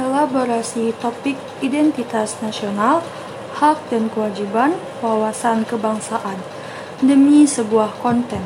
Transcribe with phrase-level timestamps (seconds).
[0.00, 3.04] elaborasi topik identitas nasional,
[3.60, 4.72] hak dan kewajiban,
[5.04, 6.40] wawasan kebangsaan,
[7.04, 8.40] demi sebuah konten.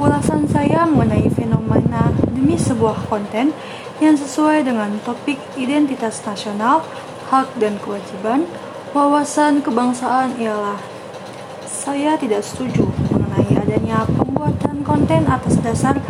[0.00, 3.52] Ulasan saya mengenai fenomena demi sebuah konten
[4.00, 6.80] yang sesuai dengan topik identitas nasional,
[7.28, 8.48] hak dan kewajiban,
[8.96, 10.80] wawasan kebangsaan ialah
[11.68, 16.00] saya tidak setuju mengenai adanya pembuatan konten atas dasar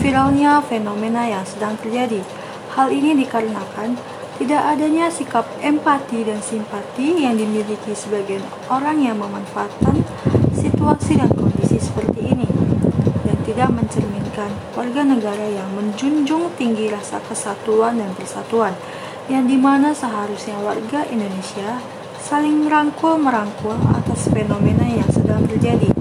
[0.00, 2.39] viralnya fenomena yang sedang terjadi.
[2.80, 3.92] Hal ini dikarenakan
[4.40, 8.40] tidak adanya sikap empati dan simpati yang dimiliki sebagian
[8.72, 10.00] orang yang memanfaatkan
[10.56, 12.48] situasi dan kondisi seperti ini
[13.28, 18.72] dan tidak mencerminkan warga negara yang menjunjung tinggi rasa kesatuan dan persatuan
[19.28, 21.84] yang di mana seharusnya warga Indonesia
[22.16, 25.92] saling merangkul-merangkul atas fenomena yang sedang terjadi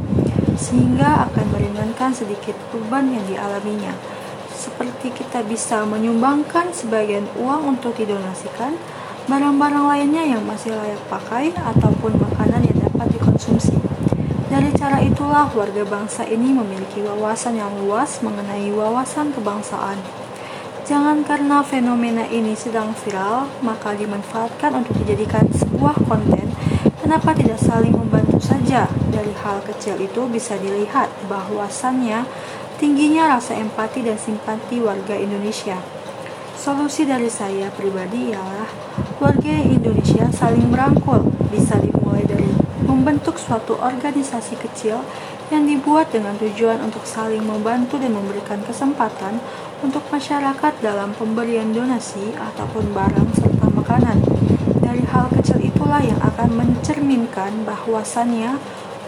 [0.55, 3.91] sehingga akan meringankan sedikit beban yang dialaminya
[4.59, 8.75] seperti kita bisa menyumbangkan sebagian uang untuk didonasikan,
[9.31, 13.79] barang-barang lainnya yang masih layak pakai, ataupun makanan yang dapat dikonsumsi.
[14.51, 20.01] Dari cara itulah warga bangsa ini memiliki wawasan yang luas mengenai wawasan kebangsaan.
[20.89, 26.49] Jangan karena fenomena ini sedang viral, maka dimanfaatkan untuk dijadikan sebuah konten.
[26.97, 28.89] Kenapa tidak saling membantu saja?
[29.13, 32.25] Dari hal kecil itu bisa dilihat bahwasannya
[32.79, 35.75] tingginya rasa empati dan simpati warga Indonesia.
[36.55, 38.71] Solusi dari saya pribadi ialah
[39.19, 42.47] warga Indonesia saling merangkul, bisa dimulai dari
[42.87, 45.03] membentuk suatu organisasi kecil
[45.51, 49.43] yang dibuat dengan tujuan untuk saling membantu dan memberikan kesempatan
[49.83, 54.23] untuk masyarakat dalam pemberian donasi ataupun barang serta makanan.
[54.79, 58.55] Dari hal kecil itulah yang akan mencerminkan bahwasannya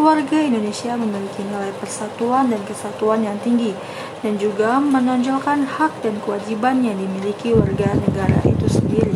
[0.02, 3.78] Warga Indonesia memiliki nilai persatuan dan kesatuan yang tinggi
[4.26, 9.14] dan juga menonjolkan hak dan kewajiban yang dimiliki warga negara itu sendiri.